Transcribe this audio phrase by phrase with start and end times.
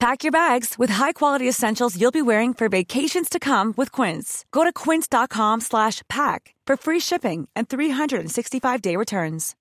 [0.00, 4.46] Pack your bags with high-quality essentials you'll be wearing for vacations to come with Quince.
[4.50, 9.54] Go to quince.com slash pack for free shipping and 365-day returns.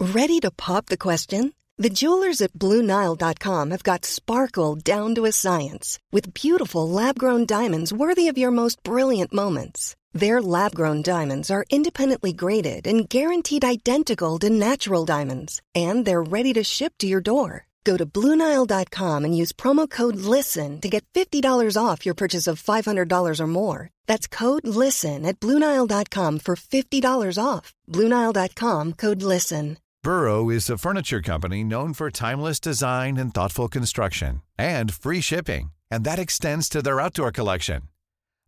[0.00, 1.52] Ready to pop the question?
[1.78, 7.92] The jewelers at BlueNile.com have got sparkle down to a science with beautiful lab-grown diamonds
[7.92, 9.94] worthy of your most brilliant moments.
[10.12, 16.22] Their lab grown diamonds are independently graded and guaranteed identical to natural diamonds, and they're
[16.22, 17.66] ready to ship to your door.
[17.84, 22.62] Go to Bluenile.com and use promo code LISTEN to get $50 off your purchase of
[22.62, 23.90] $500 or more.
[24.06, 27.72] That's code LISTEN at Bluenile.com for $50 off.
[27.88, 29.78] Bluenile.com code LISTEN.
[30.04, 35.72] Burrow is a furniture company known for timeless design and thoughtful construction and free shipping,
[35.92, 37.82] and that extends to their outdoor collection.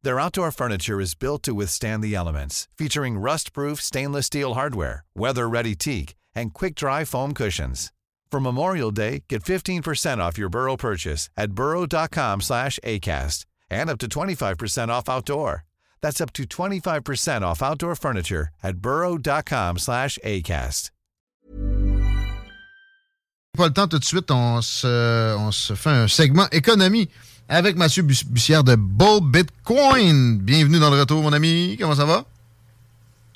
[0.04, 5.74] Their outdoor furniture is built to withstand the elements, featuring rust-proof stainless steel hardware, weather-ready
[5.76, 7.90] teak, and quick-dry foam cushions.
[8.30, 13.98] For Memorial Day, get 15% off your Burrow purchase at burrow.com slash ACAST and up
[14.00, 15.64] to 25% off outdoor.
[16.02, 20.90] That's up to 25% off outdoor furniture at burrow.com slash ACAST.
[23.56, 24.86] Pas le temps tout de suite, on se,
[25.38, 27.08] on se fait un segment économie.
[27.48, 30.38] Avec Mathieu Bussière de Bull Bitcoin.
[30.38, 31.76] Bienvenue dans le retour, mon ami.
[31.78, 32.24] Comment ça va?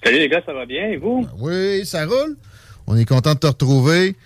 [0.02, 1.22] Salut les gars, ça va bien et vous?
[1.22, 2.36] Ben oui, ça roule.
[2.86, 4.16] On est content de te retrouver.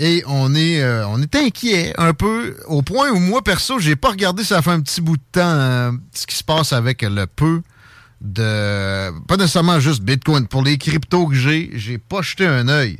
[0.00, 3.94] Et on est, euh, on est inquiet un peu, au point où moi, perso, j'ai
[3.94, 7.02] pas regardé, ça fait un petit bout de temps, euh, ce qui se passe avec
[7.02, 7.62] le peu
[8.20, 9.10] de...
[9.26, 10.48] Pas nécessairement juste Bitcoin.
[10.48, 12.98] Pour les cryptos que j'ai, j'ai pas jeté un œil.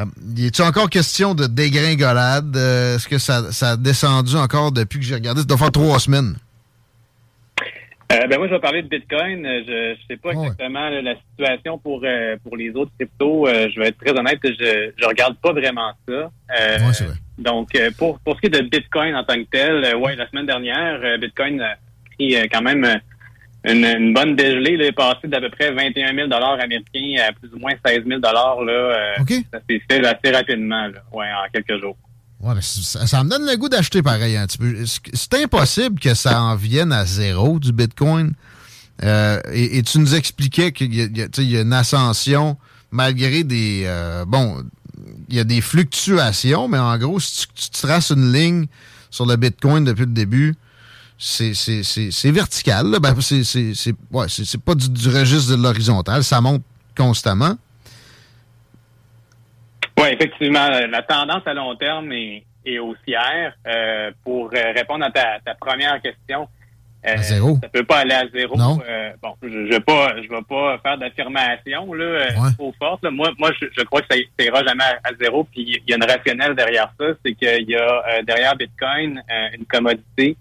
[0.00, 0.04] Euh,
[0.36, 2.56] y est-il encore question de dégringolade?
[2.56, 5.40] Euh, est-ce que ça, a descendu encore depuis que j'ai regardé?
[5.40, 6.34] Ça doit faire trois semaines.
[8.12, 9.42] Euh, ben moi, je vais parler de Bitcoin.
[9.42, 12.04] Je ne sais pas exactement la situation pour
[12.42, 13.46] pour les autres cryptos.
[13.46, 16.30] je vais être très honnête, je je regarde pas vraiment ça.
[16.48, 17.14] vrai.
[17.38, 20.46] Donc, pour pour ce qui est de Bitcoin en tant que tel, ouais, la semaine
[20.46, 21.76] dernière, Bitcoin a
[22.18, 23.00] pris quand même
[23.64, 24.76] une, bonne dégelée.
[24.76, 28.20] Là, est passé d'à peu près 21 000 américains à plus ou moins 16 000
[28.20, 31.96] là, euh, Ça s'est fait assez rapidement, là, ouais, en quelques jours.
[32.40, 34.74] Ouais, ça, me donne le goût d'acheter pareil un petit peu.
[34.84, 38.32] C'est impossible que ça en vienne à zéro du Bitcoin?
[39.04, 42.56] Euh, et, tu nous expliquais qu'il y, y, a une ascension
[42.90, 43.84] malgré des...
[43.86, 44.62] Euh, bon,
[45.28, 48.66] il y a des fluctuations, mais en gros, si tu traces une ligne
[49.10, 50.56] sur le Bitcoin depuis le début,
[51.24, 52.96] c'est vertical.
[53.00, 54.26] Ben, c'est ouais,
[54.64, 56.24] pas du, registre de l'horizontal.
[56.24, 56.62] Ça monte
[56.96, 57.54] constamment.
[59.98, 60.68] Oui, effectivement.
[60.68, 63.54] La tendance à long terme est, est haussière.
[63.66, 66.48] Euh, pour répondre à ta, ta première question,
[67.04, 67.58] euh, à zéro.
[67.60, 68.56] Ça peut pas aller à zéro.
[68.56, 68.80] Non.
[68.88, 73.02] Euh, bon, je ne vais pas, je vais pas faire d'affirmation là, euh, trop forte.
[73.04, 75.44] Moi, moi, je, crois que ça ira jamais à, zéro.
[75.44, 79.22] Puis il y a une rationnelle derrière ça, c'est qu'il y a derrière Bitcoin
[79.58, 80.36] une commodité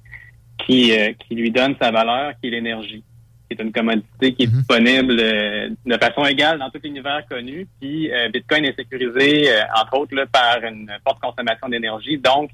[0.66, 3.04] qui, euh, qui lui donne sa valeur, qui est l'énergie,
[3.50, 4.58] qui est une commodité qui est mhm.
[4.58, 7.68] disponible euh, de façon égale dans tout l'univers connu.
[7.80, 12.18] Puis euh, Bitcoin est sécurisé, entre autres, là, par une forte consommation d'énergie.
[12.18, 12.50] Donc,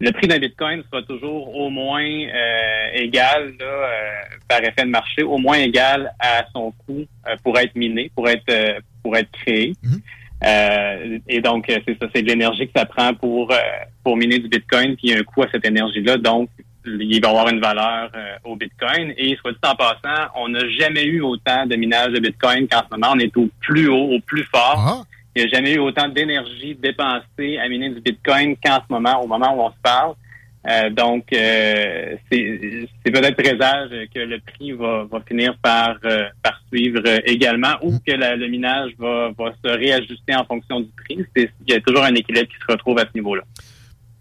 [0.00, 2.04] le prix d'un Bitcoin sera toujours au moins
[2.94, 3.90] égal, là,
[4.48, 7.04] par effet de marché, au moins égal à son coût
[7.44, 9.72] pour être miné, pour être pour être créé.
[9.82, 11.20] Mhm.
[11.28, 13.54] et donc, c'est ça, c'est de l'énergie que ça prend pour
[14.02, 16.18] pour miner du Bitcoin, puis il y a un coût à cette énergie-là.
[16.18, 16.50] Donc,
[16.86, 19.12] il va avoir une valeur euh, au Bitcoin.
[19.16, 22.80] Et soit dit en passant, on n'a jamais eu autant de minage de Bitcoin qu'en
[22.80, 23.12] ce moment.
[23.14, 24.76] On est au plus haut, au plus fort.
[24.76, 25.02] Ah.
[25.36, 29.20] Il n'y a jamais eu autant d'énergie dépensée à miner du Bitcoin qu'en ce moment,
[29.22, 30.14] au moment où on se parle.
[30.66, 35.96] Euh, donc, euh, c'est peut-être présage que le prix va, va finir par,
[36.42, 41.18] par suivre également ou que le minage va, va se réajuster en fonction du prix.
[41.36, 43.42] Il y a toujours un équilibre qui se retrouve à ce niveau-là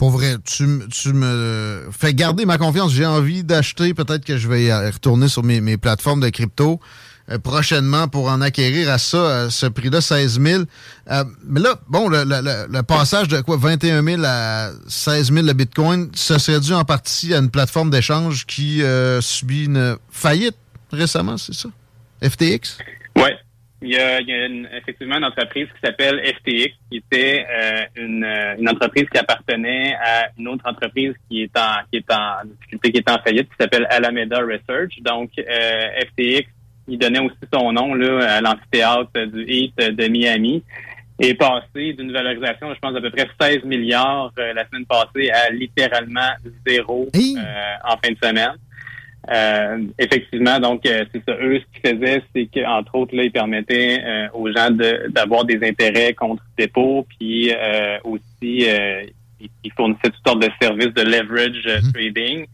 [0.03, 0.65] Pour vrai, tu,
[1.13, 2.91] me fais garder ma confiance.
[2.91, 3.93] J'ai envie d'acheter.
[3.93, 6.81] Peut-être que je vais retourner sur mes, plateformes de crypto
[7.29, 10.63] euh, prochainement pour en acquérir à ça, à ce prix-là, 16 000.
[11.09, 13.55] Euh, mais là, bon, le, passage de quoi?
[13.55, 17.89] 21 000 à 16 000 le Bitcoin, ça serait dû en partie à une plateforme
[17.89, 20.57] d'échange qui euh, subit une faillite
[20.91, 21.69] récemment, c'est ça?
[22.21, 22.77] FTX?
[23.15, 23.29] Oui.
[23.85, 24.19] Il y a,
[24.77, 30.29] effectivement une entreprise qui s'appelle FTX, qui était euh, euh, une, entreprise qui appartenait à
[30.37, 33.55] une autre entreprise qui est en qui est en difficulté, qui est en faillite, qui
[33.59, 35.01] s'appelle Alameda Research.
[35.01, 36.47] Donc euh, FTX,
[36.87, 40.63] il donnait aussi son nom là à l'amphithéâtre du Heat de Miami,
[41.19, 45.49] est passé d'une valorisation, je pense, d'à peu près 16 milliards la semaine passée à
[45.49, 46.31] littéralement
[46.65, 48.55] zéro en fin de semaine.
[49.31, 51.33] Euh, effectivement, donc euh, c'est ça.
[51.41, 54.69] Eux, ce qu'ils faisaient, c'est qu'entre autres, là, ils permettaient euh, aux gens
[55.09, 57.51] d'avoir des intérêts contre dépôt, puis
[58.03, 58.67] aussi
[59.63, 61.93] ils fournissaient toutes sortes de services de leverage mhm.
[61.93, 62.45] trading.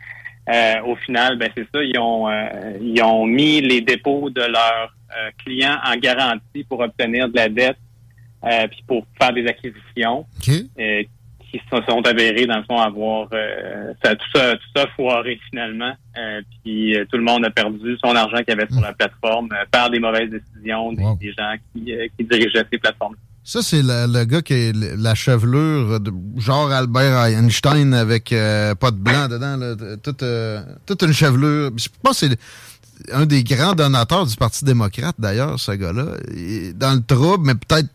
[0.85, 2.27] au final, ben c'est ça, ils ont
[2.79, 4.93] ils ont mis les dépôts de leurs
[5.43, 7.77] clients en garantie pour obtenir de la dette,
[8.43, 10.25] puis pour faire des acquisitions
[11.51, 15.39] qui se sont avérés, dans le fond, avoir euh, ça, tout, ça, tout ça foiré
[15.49, 15.93] finalement.
[16.17, 19.49] Euh, puis euh, tout le monde a perdu son argent qu'il avait sur la plateforme
[19.71, 23.15] par des mauvaises décisions des, gens qui, qui dirigeaient ces plateformes.
[23.43, 28.97] Ça, c'est le, gars qui a la chevelure de genre Albert Einstein avec pas de
[28.97, 30.23] blanc dedans, là, toute,
[30.85, 31.71] toute une chevelure.
[31.77, 36.17] Je pense que c'est un des grands donateurs du Parti démocrate, d'ailleurs, ce gars-là.
[36.75, 37.89] Dans le trouble, mais peut-être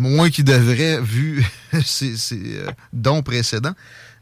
[0.00, 1.44] moins qu'il devrait, vu
[1.84, 3.74] ses, euh, dons précédents.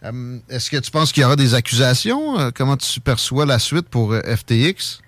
[0.04, 2.38] Euh, est-ce que tu penses qu'il y aura des accusations?
[2.38, 5.00] Euh, comment tu perçois la suite pour FTX?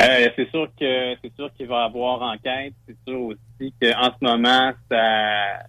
[0.00, 2.72] c'est sûr que c'est sûr qu'il va y avoir enquête.
[2.86, 5.64] C'est sûr aussi qu'en ce moment, ça,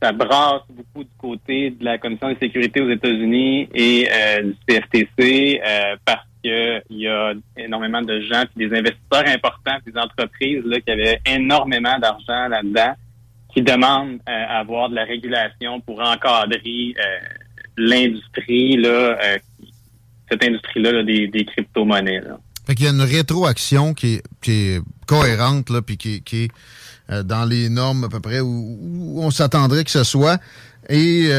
[0.00, 4.08] ça brasse beaucoup du côté de la Commission de sécurité aux États-Unis et
[4.44, 5.60] du CFTC
[6.04, 10.92] parce qu'il y a énormément de gens, puis des investisseurs importants, des entreprises là, qui
[10.92, 12.94] avaient énormément d'argent là-dedans
[13.56, 17.02] qui demandent euh, à avoir de la régulation pour encadrer euh,
[17.78, 19.38] l'industrie, là, euh,
[20.30, 22.20] cette industrie-là des, crypto-monnaies.
[22.66, 26.50] Fait qu'il y a une rétroaction qui est, cohérente, là, puis qui, est
[27.22, 30.38] dans les normes à peu près où, on s'attendrait que ce soit.
[30.90, 31.30] Et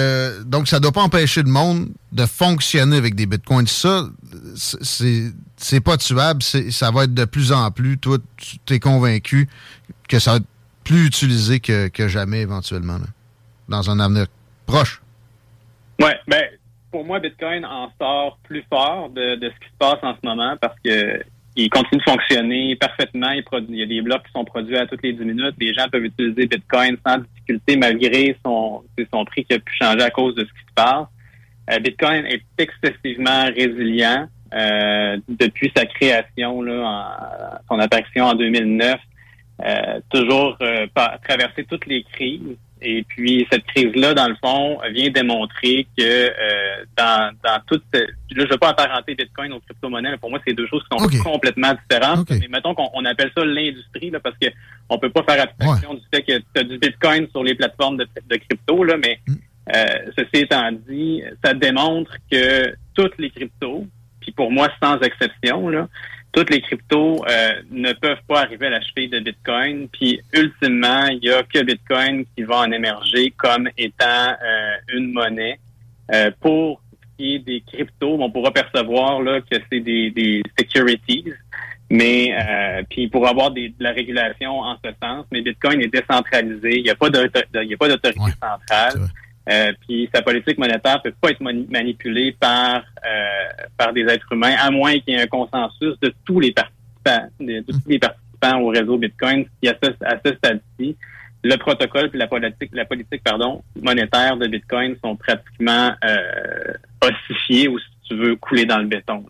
[0.45, 3.67] donc, ça ne doit pas empêcher le monde de fonctionner avec des bitcoins.
[3.67, 4.07] Ça,
[4.55, 6.41] c'est pas tuable.
[6.41, 7.97] Ça va être de plus en plus.
[7.97, 8.19] Toi,
[8.65, 9.49] tu es convaincu
[10.07, 10.45] que ça va être
[10.87, 12.97] plus utilisé que, jamais éventuellement,
[13.67, 14.27] dans un avenir
[14.65, 15.01] proche.
[15.99, 16.43] Oui, ben,
[16.91, 20.55] pour moi, Bitcoin en sort plus fort de, ce qui se passe en ce moment
[20.61, 21.21] parce que
[21.57, 23.31] il continue de fonctionner parfaitement.
[23.31, 25.55] Il, y a des blocs qui sont produits à toutes les 10 minutes.
[25.59, 30.03] Les gens peuvent utiliser Bitcoin sans difficulté malgré son, son prix qui a pu changer
[30.03, 31.07] à cause de ce qui se passe.
[31.71, 34.27] Euh, Bitcoin est excessivement résilient.
[34.53, 38.97] Euh, depuis sa création, là, son apparition en 2009,
[39.63, 40.87] euh, toujours euh,
[41.27, 42.57] traverser toutes les crises.
[42.79, 47.83] Et puis cette crise-là, dans le fond, vient démontrer que euh, dans, dans toute...
[47.91, 50.17] Là, je ne veux pas apparenter Bitcoin aux crypto-monnaies.
[50.17, 52.29] Pour moi, c'est deux choses qui sont complètement différentes.
[52.29, 54.49] Mais mettons qu'on appelle ça l'industrie, parce que
[54.89, 57.97] on peut pas faire abstraction du fait que tu as du Bitcoin sur les plateformes
[57.97, 59.35] de, de crypto, là, mais mm.
[59.75, 63.87] euh, ceci étant dit, ça démontre que toutes les cryptos,
[64.21, 65.87] puis pour moi, sans exception, là,
[66.31, 69.87] toutes les cryptos euh, ne peuvent pas arriver à la cheville de Bitcoin.
[69.89, 75.11] Puis ultimement, il y a que Bitcoin qui va en émerger comme étant euh, une
[75.11, 75.59] monnaie.
[76.13, 80.43] Euh, pour ce qui est des cryptos, on pourra percevoir là, que c'est des, des
[80.57, 81.33] securities.
[81.89, 82.33] Mais
[82.89, 86.79] puis pour avoir des, de la régulation en ce sens, mais Bitcoin est décentralisé.
[86.79, 89.07] Il n'y a pas d'autorité centrale.
[89.49, 94.55] Euh, puis sa politique monétaire peut pas être manipulée par euh, par des êtres humains,
[94.59, 98.59] à moins qu'il y ait un consensus de tous les participants, de, tous les participants
[98.59, 99.45] au réseau Bitcoin.
[99.61, 100.97] Qui à ce, à ce stade-ci,
[101.43, 107.69] le protocole et la politique, la politique pardon monétaire de Bitcoin sont pratiquement euh, ossifiés
[107.69, 109.23] ou si tu veux couler dans le béton.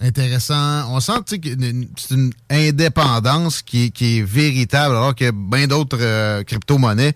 [0.00, 0.94] Intéressant.
[0.94, 1.48] On sent que
[1.96, 7.12] c'est une indépendance qui, qui est véritable, alors que bien d'autres crypto-monnaies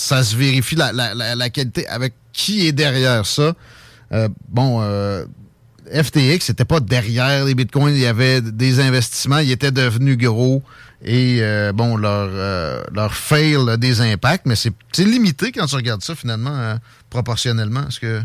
[0.00, 3.54] ça se vérifie la, la, qualité avec qui est derrière ça.
[4.12, 5.24] Euh, bon, euh,
[5.92, 10.62] FTX n'était pas derrière les bitcoins, il y avait des investissements, ils étaient devenus gros
[11.04, 12.28] et euh, bon, leur,
[12.92, 14.72] leur fail a des impacts, mais c'est
[15.04, 16.76] limité quand tu regardes ça finalement,
[17.10, 17.86] proportionnellement.
[17.88, 18.20] Est-ce que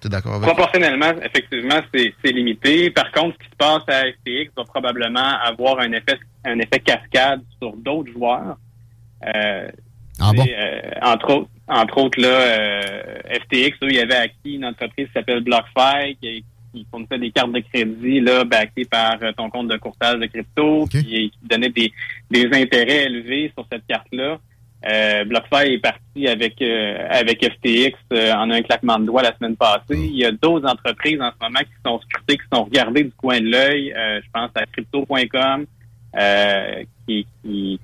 [0.00, 2.90] tu es d'accord avec Proportionnellement, effectivement, c'est limité.
[2.90, 6.80] Par contre, ce qui se passe à FTX va probablement avoir un effet, un effet
[6.80, 8.58] cascade sur d'autres joueurs.
[10.20, 10.44] Ah bon?
[11.02, 12.80] entre autres, entre autres là,
[13.42, 17.30] FTX, eux, il y avait acquis une entreprise qui s'appelle BlockFi, qui, qui fournissait des
[17.30, 21.70] cartes de crédit là, backées par ton compte de courtage de crypto, qui, qui, donnait
[21.70, 21.92] des,
[22.30, 24.38] des intérêts élevés sur cette carte-là.
[24.88, 29.34] Euh, BlockFi est parti avec euh, avec FTX euh, en un claquement de doigts la
[29.36, 29.80] semaine passée.
[29.90, 33.12] Il y a d'autres entreprises en ce moment qui sont scrutées, qui sont regardées du
[33.12, 33.92] coin de l'œil.
[33.96, 35.66] Euh, je pense à crypto.com,
[37.08, 37.80] qui, qui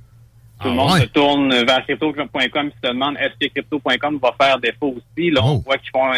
[0.63, 4.35] tout le ah monde se tourne vers crypto.com et se demande est-ce que crypto.com va
[4.41, 5.31] faire défaut aussi?
[5.31, 5.63] Là, on oh.
[5.65, 6.11] voit qu'ils font,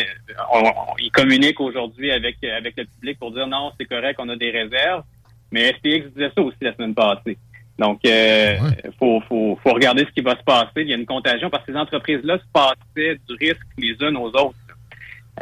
[0.98, 4.50] ils communiquent aujourd'hui avec avec le public pour dire non, c'est correct, on a des
[4.50, 5.02] réserves.
[5.50, 7.38] Mais FTX disait ça aussi la semaine passée.
[7.78, 8.56] Donc, euh,
[8.98, 10.70] faut, faut, faut, regarder ce qui va se passer.
[10.76, 14.16] Il y a une contagion parce que ces entreprises-là se passaient du risque les unes
[14.16, 14.54] aux autres.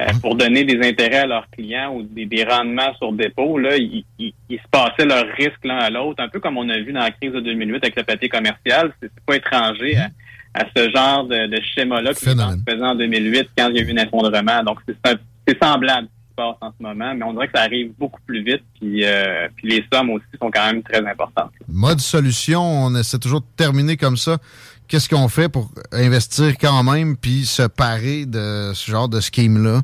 [0.00, 4.04] Euh, pour donner des intérêts à leurs clients ou des, rendements sur dépôt, là, ils,
[4.18, 7.10] se passaient leurs risques l'un à l'autre, un peu comme on a vu dans la
[7.10, 8.92] crise de 2008 avec le papier commercial.
[9.02, 9.98] C'est pas étranger
[10.54, 13.92] à, ce genre de, schéma-là qui se faisait en 2008 quand il y a eu
[13.92, 14.62] un effondrement.
[14.64, 18.42] Donc, c'est semblable passe en ce moment, mais on dirait que ça arrive beaucoup plus
[18.42, 21.50] vite, puis, euh, puis les sommes aussi sont quand même très importantes.
[21.68, 24.38] Mode solution, on essaie toujours de terminer comme ça.
[24.92, 29.80] Qu'est-ce qu'on fait pour investir quand même, puis se parer de ce genre de scheme-là,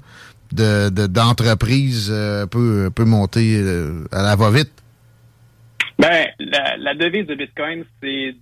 [0.53, 4.71] d'entreprise de, euh, peut, monter euh, à la va-vite?
[5.99, 8.37] Ben, la, devise de Bitcoin, c'est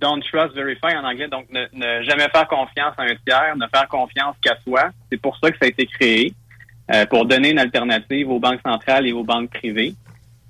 [0.00, 1.26] don't trust, verify en anglais.
[1.26, 4.90] Donc, ne, ne, jamais faire confiance à un tiers, ne faire confiance qu'à soi.
[5.10, 6.32] C'est pour ça que ça a été créé.
[6.92, 9.94] Euh, pour donner une alternative aux banques centrales et aux banques privées.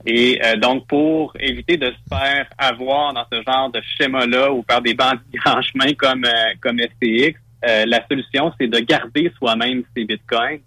[0.07, 4.63] Et euh, donc, pour éviter de se faire avoir dans ce genre de schéma-là ou
[4.63, 9.85] par des bandits grand chemin comme, euh, comme STX, la solution, c'est de garder soi-même
[9.97, 10.59] ses bitcoins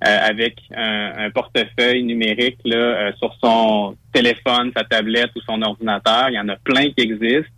[0.00, 6.28] avec un, portefeuille numérique là, sur son téléphone, sa tablette ou son ordinateur.
[6.28, 7.50] Il y en a plein qui existent.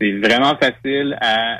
[0.00, 1.58] C'est vraiment facile à,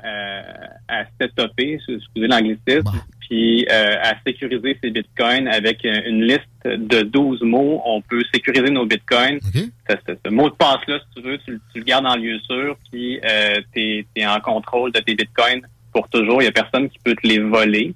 [0.86, 7.42] à setuper, excusez l'anglicisme puis euh, à sécuriser ses bitcoins avec une liste de 12
[7.42, 7.82] mots.
[7.84, 9.38] On peut sécuriser nos bitcoins.
[9.88, 13.60] Ce, mot de passe-là, si tu veux, tu, le gardes en lieu sûr, puis euh,
[13.74, 16.40] tu es, en contrôle de tes bitcoins pour toujours.
[16.42, 17.94] Il n'y a personne qui peut te les voler.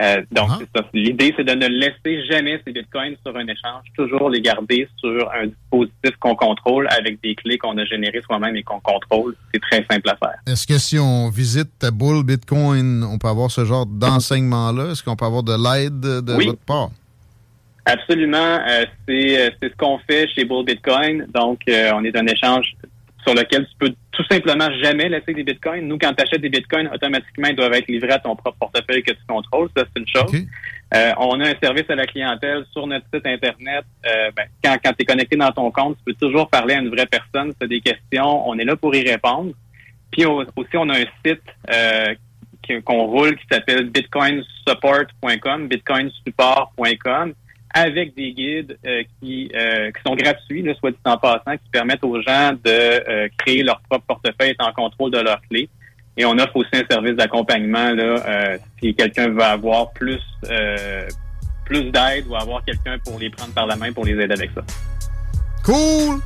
[0.00, 0.58] Euh, donc, ah.
[0.58, 0.86] c'est ça.
[0.92, 5.30] L'idée, c'est de ne laisser jamais ces bitcoins sur un échange, toujours les garder sur
[5.32, 9.36] un dispositif qu'on contrôle avec des clés qu'on a générées soi-même et qu'on contrôle.
[9.52, 10.38] C'est très simple à faire.
[10.46, 14.90] Est-ce que si on visite ta boule Bitcoin, on peut avoir ce genre d'enseignement-là?
[14.90, 16.90] Est-ce qu'on peut avoir de l'aide de votre part?
[17.86, 18.58] Absolument.
[18.66, 21.26] Euh, c'est, c'est ce qu'on fait chez Bull Bitcoin.
[21.34, 22.74] Donc, euh, on est un échange
[23.24, 25.86] sur lequel tu peux tout simplement jamais laisser des bitcoins.
[25.86, 29.02] Nous, quand tu achètes des bitcoins, automatiquement, ils doivent être livrés à ton propre portefeuille
[29.02, 29.68] que tu contrôles.
[29.76, 30.32] Ça, c'est une chose.
[30.94, 33.84] Euh, on a un service à la clientèle sur notre site Internet.
[34.06, 36.80] Euh, ben, quand quand tu es connecté dans ton compte, tu peux toujours parler à
[36.80, 37.50] une vraie personne.
[37.52, 39.52] Si tu as des questions, on est là pour y répondre.
[40.10, 42.14] Puis aussi, on a un site euh,
[42.84, 47.34] qu'on roule qui s'appelle bitcoinsupport.com, bitcoinsupport.com
[47.74, 51.68] avec des guides euh, qui, euh, qui sont gratuits, là, soit dit en passant, qui
[51.72, 55.68] permettent aux gens de euh, créer leur propre portefeuille et en contrôle de leurs clés.
[56.16, 60.20] Et on offre aussi un service d'accompagnement là, si quelqu'un veut avoir plus
[61.64, 64.50] plus d'aide ou avoir quelqu'un pour les prendre par la main pour les aider avec
[64.54, 64.60] ça.
[65.64, 66.20] Cool!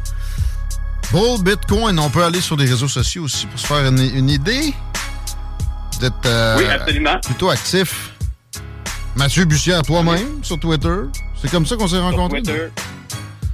[1.10, 4.28] Bull Bitcoin, on peut aller sur des réseaux sociaux aussi pour se faire une, une
[4.28, 4.74] idée
[6.00, 7.18] d'être oui, absolument.
[7.24, 8.12] plutôt actif.
[9.16, 10.96] Mathieu Bussière, toi-même, sur Twitter.
[11.40, 12.42] C'est comme ça qu'on s'est rencontrés?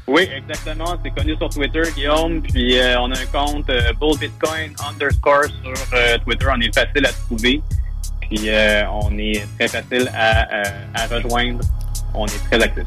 [0.07, 0.97] Oui, exactement.
[1.03, 2.43] C'est connu sur Twitter, Guillaume.
[2.43, 6.47] Puis euh, on a un compte euh, Bull Bitcoin underscore sur euh, Twitter.
[6.55, 7.62] On est facile à trouver.
[8.21, 8.49] Puis
[8.91, 10.47] on est très facile à,
[10.95, 11.61] à, rejoindre.
[12.14, 12.85] On est très actif.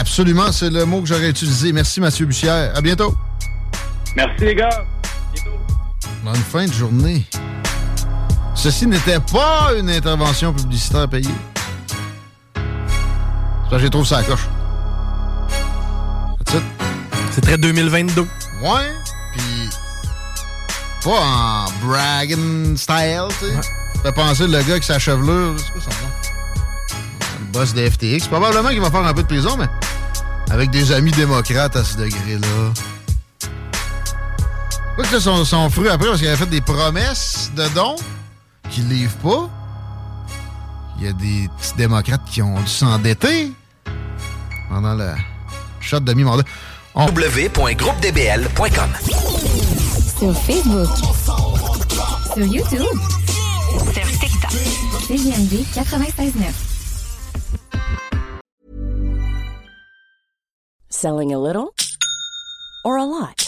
[0.00, 1.72] Absolument, c'est le mot que j'aurais utilisé.
[1.72, 2.72] Merci Mathieu Bussière.
[2.74, 3.14] À bientôt.
[4.16, 4.68] Merci les gars.
[4.68, 5.58] À bientôt.
[6.24, 7.24] Bonne fin de journée.
[8.54, 11.28] Ceci n'était pas une intervention publicitaire payée.
[13.70, 14.48] Ça, j'ai trouvé ça à coche.
[17.32, 18.22] C'est très 2022.
[18.22, 18.90] Ouais,
[19.32, 19.70] puis
[21.04, 23.54] pas en bragging style, tu sais.
[23.54, 23.60] Ouais.
[24.02, 26.10] Fait penser le gars avec sa chevelure, c'est quoi son nom?
[27.40, 28.28] Le boss de FTX.
[28.28, 29.68] Probablement qu'il va faire un peu de prison, mais
[30.50, 32.72] avec des amis démocrates à ce degré-là.
[34.96, 37.96] Quoi que son, son fruit après parce qu'il avait fait des promesses de dons
[38.70, 39.48] qu'il livre pas.
[40.98, 43.52] Il y a des petits démocrates qui ont dû s'endetter
[44.68, 45.12] pendant le
[45.80, 46.42] shot de mi-mandat.
[46.94, 47.06] On...
[47.06, 48.90] www.groupedbl.com
[50.18, 50.88] Sur Facebook.
[52.34, 52.98] Sur YouTube.
[53.92, 54.50] Sur TikTok.
[55.06, 56.52] CGMD 96.9.
[60.90, 61.72] Selling a little
[62.84, 63.47] or a lot?